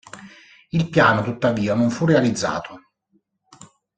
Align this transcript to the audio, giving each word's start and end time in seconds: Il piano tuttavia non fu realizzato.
Il 0.71 0.89
piano 0.89 1.21
tuttavia 1.21 1.75
non 1.75 1.91
fu 1.91 2.07
realizzato. 2.07 2.85